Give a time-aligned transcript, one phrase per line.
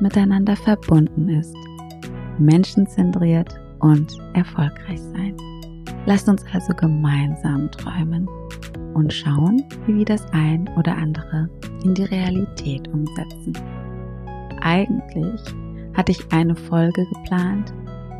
[0.00, 1.54] miteinander verbunden ist,
[2.38, 5.36] menschenzentriert und erfolgreich sein.
[6.06, 8.28] Lasst uns also gemeinsam träumen
[8.94, 11.48] und schauen, wie wir das ein oder andere
[11.84, 13.52] in die Realität umsetzen.
[14.60, 15.40] Eigentlich
[15.94, 17.72] hatte ich eine Folge geplant,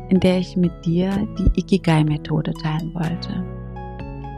[0.09, 3.45] in der ich mit dir die Ikigai-Methode teilen wollte.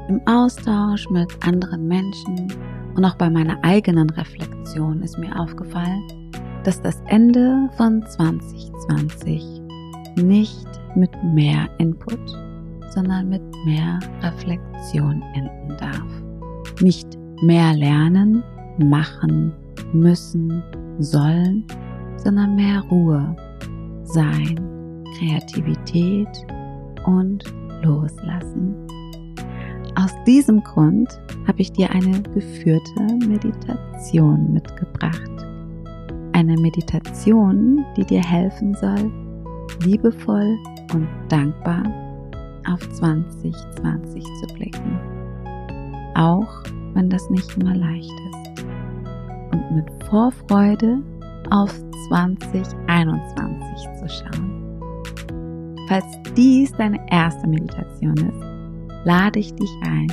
[0.07, 2.53] Im Austausch mit anderen Menschen
[2.95, 6.03] und auch bei meiner eigenen Reflexion ist mir aufgefallen,
[6.63, 9.61] dass das Ende von 2020
[10.15, 12.19] nicht mit mehr Input,
[12.93, 16.81] sondern mit mehr Reflexion enden darf.
[16.81, 18.43] Nicht mehr lernen,
[18.77, 19.51] machen,
[19.93, 20.63] müssen,
[20.99, 21.65] sollen,
[22.17, 23.35] sondern mehr Ruhe,
[24.03, 24.59] Sein,
[25.17, 26.29] Kreativität
[27.05, 27.43] und
[27.83, 28.75] Loslassen.
[29.95, 31.09] Aus diesem Grund
[31.47, 35.52] habe ich dir eine geführte Meditation mitgebracht.
[36.43, 39.09] Eine Meditation, die dir helfen soll,
[39.85, 40.57] liebevoll
[40.93, 41.83] und dankbar
[42.69, 44.99] auf 2020 zu blicken.
[46.15, 46.63] Auch
[46.95, 48.65] wenn das nicht immer leicht ist.
[49.53, 51.01] Und mit Vorfreude
[51.49, 51.73] auf
[52.09, 54.81] 2021 zu schauen.
[55.87, 56.05] Falls
[56.35, 60.11] dies deine erste Meditation ist, lade ich dich ein,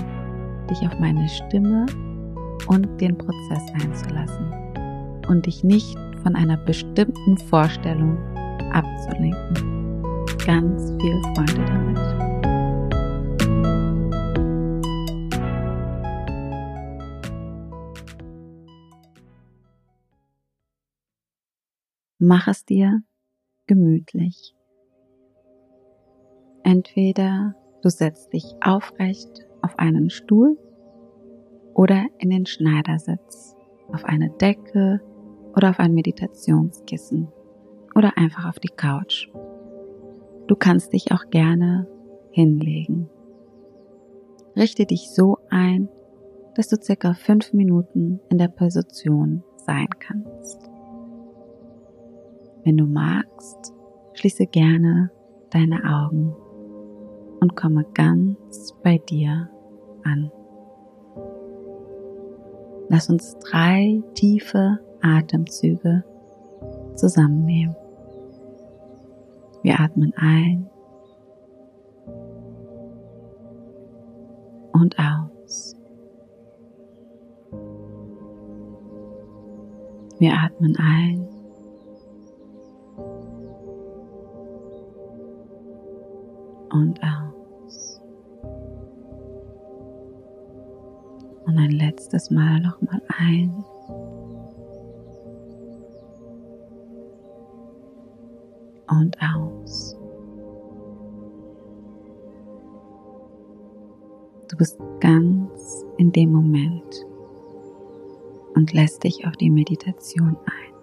[0.70, 1.86] dich auf meine Stimme
[2.68, 4.46] und den Prozess einzulassen
[5.28, 8.18] und dich nicht von einer bestimmten Vorstellung
[8.72, 10.24] abzulenken.
[10.44, 11.90] Ganz viel Freude damit.
[22.22, 23.02] Mach es dir
[23.66, 24.54] gemütlich.
[26.64, 30.58] Entweder du setzt dich aufrecht auf einen Stuhl
[31.74, 33.56] oder in den Schneidersitz,
[33.92, 35.00] auf eine Decke
[35.54, 37.28] oder auf ein Meditationskissen
[37.94, 39.28] oder einfach auf die Couch.
[40.46, 41.86] Du kannst dich auch gerne
[42.30, 43.08] hinlegen.
[44.56, 45.88] Richte dich so ein,
[46.54, 50.70] dass du circa fünf Minuten in der Position sein kannst.
[52.64, 53.72] Wenn du magst,
[54.14, 55.10] schließe gerne
[55.50, 56.34] deine Augen
[57.40, 59.48] und komme ganz bei dir
[60.04, 60.30] an.
[62.88, 66.04] Lass uns drei tiefe Atemzüge
[66.94, 67.76] zusammennehmen.
[69.62, 70.70] Wir atmen ein
[74.72, 75.76] und aus.
[80.18, 81.28] Wir atmen ein
[86.72, 88.00] und aus.
[91.46, 93.64] Und ein letztes Mal nochmal ein
[99.10, 99.96] und aus.
[104.48, 107.06] Du bist ganz in dem Moment
[108.54, 110.74] und lässt dich auf die Meditation ein.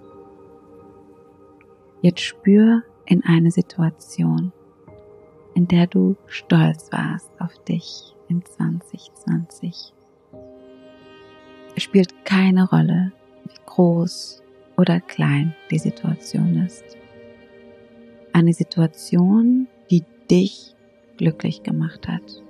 [2.01, 4.51] Jetzt spür in eine Situation,
[5.53, 9.93] in der du stolz warst auf dich in 2020.
[11.75, 13.11] Es spielt keine Rolle,
[13.43, 14.41] wie groß
[14.77, 16.97] oder klein die Situation ist.
[18.37, 20.75] Eine Situation, die dich
[21.17, 22.43] glücklich gemacht hat.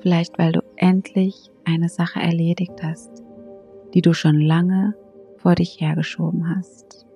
[0.00, 3.24] Vielleicht weil du endlich eine Sache erledigt hast,
[3.94, 4.94] die du schon lange
[5.38, 7.06] vor dich hergeschoben hast.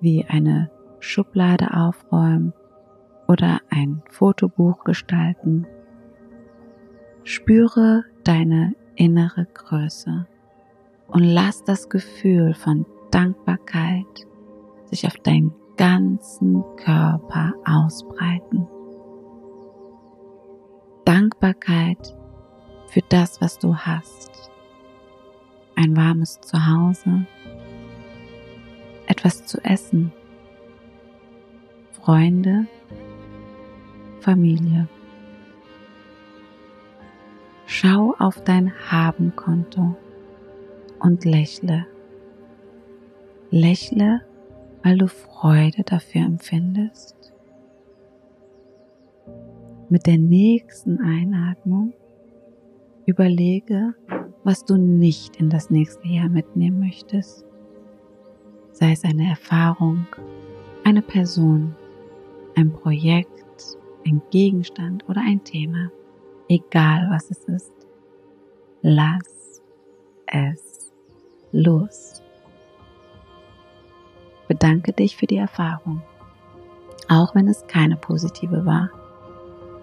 [0.00, 2.54] Wie eine Schublade aufräumen
[3.28, 5.66] oder ein Fotobuch gestalten.
[7.22, 10.26] Spüre deine innere Größe
[11.08, 14.26] und lass das Gefühl von Dankbarkeit
[14.86, 18.68] sich auf dein ganzen Körper ausbreiten.
[21.06, 22.14] Dankbarkeit
[22.88, 24.50] für das, was du hast.
[25.76, 27.24] Ein warmes Zuhause,
[29.06, 30.12] etwas zu essen,
[31.92, 32.66] Freunde,
[34.20, 34.86] Familie.
[37.64, 39.96] Schau auf dein Habenkonto
[40.98, 41.86] und lächle.
[43.50, 44.20] Lächle
[44.82, 47.32] weil du Freude dafür empfindest.
[49.88, 51.92] Mit der nächsten Einatmung
[53.06, 53.94] überlege,
[54.44, 57.44] was du nicht in das nächste Jahr mitnehmen möchtest.
[58.72, 60.06] Sei es eine Erfahrung,
[60.84, 61.74] eine Person,
[62.56, 63.76] ein Projekt,
[64.06, 65.90] ein Gegenstand oder ein Thema.
[66.48, 67.72] Egal was es ist.
[68.82, 69.62] Lass
[70.26, 70.92] es
[71.52, 72.22] los.
[74.50, 76.02] Bedanke dich für die Erfahrung,
[77.08, 78.90] auch wenn es keine positive war,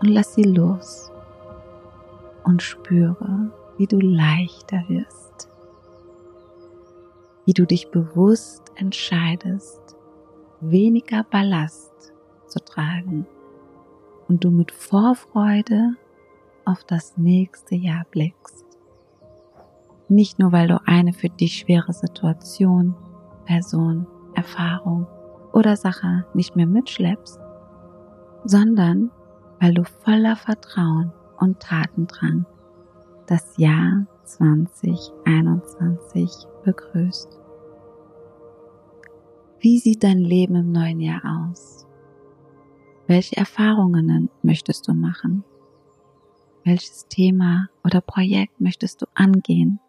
[0.01, 1.09] und lass sie los
[2.43, 5.47] und spüre, wie du leichter wirst,
[7.45, 9.95] wie du dich bewusst entscheidest,
[10.59, 12.11] weniger Ballast
[12.47, 13.25] zu tragen
[14.27, 15.95] und du mit Vorfreude
[16.65, 18.65] auf das nächste Jahr blickst.
[20.09, 22.95] Nicht nur, weil du eine für dich schwere Situation,
[23.45, 25.05] Person, Erfahrung
[25.51, 27.41] oder Sache nicht mehr mitschleppst,
[28.45, 29.11] sondern
[29.59, 32.45] weil du voller Vertrauen und Tatendrang
[33.25, 36.29] das Jahr 2021
[36.63, 37.39] begrüßt.
[39.59, 41.87] Wie sieht dein Leben im neuen Jahr aus?
[43.07, 45.43] Welche Erfahrungen möchtest du machen?
[46.63, 49.79] Welches Thema oder Projekt möchtest du angehen?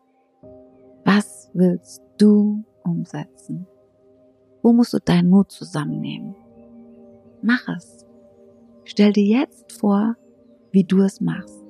[1.04, 3.66] Was willst du umsetzen?
[4.62, 6.34] Wo musst du deinen Mut zusammennehmen?
[7.42, 8.06] Mach es.
[8.84, 10.16] Stell dir jetzt vor,
[10.72, 11.64] wie du es machst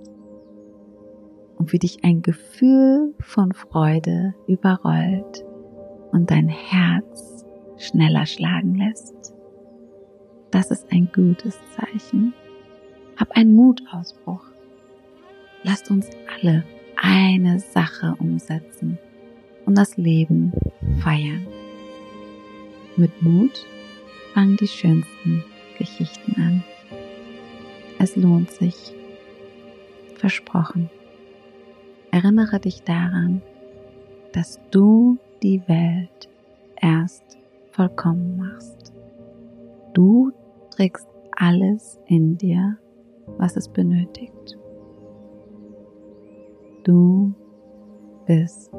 [1.57, 5.45] und wie dich ein Gefühl von Freude überrollt
[6.13, 7.45] und dein Herz
[7.77, 9.35] schneller schlagen lässt.
[10.51, 12.33] Das ist ein gutes Zeichen.
[13.17, 14.45] Hab einen Mutausbruch.
[15.63, 16.09] Lasst uns
[16.41, 16.65] alle
[16.97, 18.99] eine Sache umsetzen
[19.67, 20.53] und das Leben
[21.03, 21.47] feiern.
[22.99, 23.65] Mit Mut
[24.35, 25.45] fangen die schönsten
[25.79, 26.65] Geschichten an.
[28.01, 28.93] Es lohnt sich.
[30.17, 30.91] Versprochen.
[32.11, 33.41] Erinnere dich daran,
[34.33, 36.29] dass du die Welt
[36.75, 37.39] erst
[37.71, 38.93] vollkommen machst.
[39.95, 40.33] Du
[40.75, 41.07] trägst
[41.37, 42.79] alles in dir,
[43.37, 44.59] was es benötigt.
[46.83, 47.33] Du
[48.27, 48.73] bist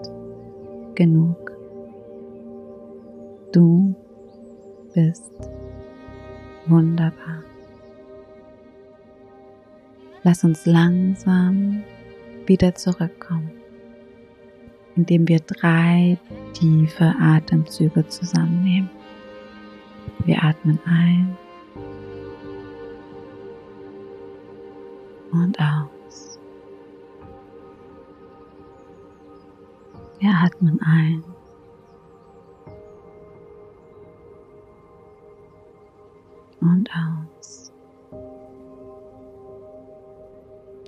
[0.96, 1.54] genug.
[3.54, 3.96] Du
[4.94, 5.32] bist
[6.68, 7.44] wunderbar.
[10.24, 11.84] Lass uns langsam
[12.46, 13.52] wieder zurückkommen,
[14.96, 16.18] indem wir drei
[16.54, 18.90] tiefe Atemzüge zusammennehmen.
[20.26, 21.38] Wir atmen ein
[25.32, 26.40] und aus.
[30.20, 31.24] Wir atmen ein
[36.90, 37.72] und aus.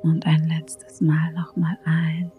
[0.04, 2.32] Und ein letztes Mal nochmal ein.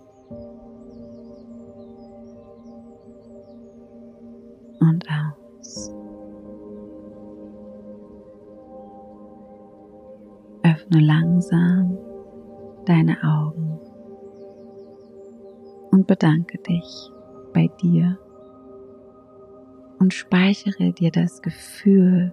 [4.81, 5.93] Und aus.
[10.65, 11.99] Öffne langsam
[12.85, 13.79] deine Augen
[15.91, 17.11] und bedanke dich
[17.53, 18.19] bei dir
[19.99, 22.33] und speichere dir das Gefühl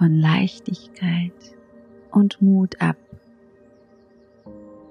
[0.00, 1.34] von Leichtigkeit
[2.10, 2.96] und Mut ab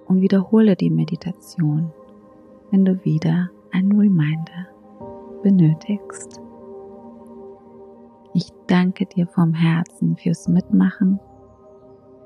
[0.05, 1.91] und wiederhole die Meditation,
[2.69, 4.67] wenn du wieder einen Reminder
[5.41, 6.39] benötigst.
[8.35, 11.19] Ich danke dir vom Herzen fürs Mitmachen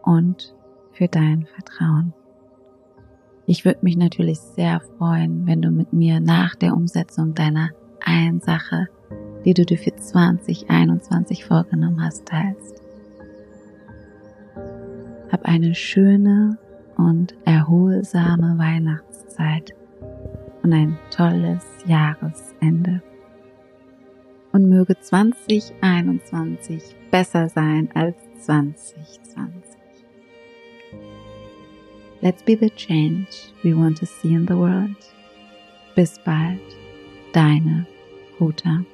[0.03, 0.53] und
[0.91, 2.13] für dein Vertrauen.
[3.45, 7.69] Ich würde mich natürlich sehr freuen, wenn du mit mir nach der Umsetzung deiner
[8.03, 8.89] einen Sache,
[9.45, 12.81] die du dir für 2021 vorgenommen hast, teilst.
[15.31, 16.57] Hab eine schöne
[16.97, 19.73] und erholsame Weihnachtszeit
[20.61, 23.01] und ein tolles Jahresende.
[24.51, 29.73] Und möge 2021 besser sein als 2020.
[32.21, 33.27] Let's be the change
[33.63, 34.95] we want to see in the world.
[35.95, 36.61] Bis bald,
[37.33, 37.85] deine
[38.39, 38.85] Ruta.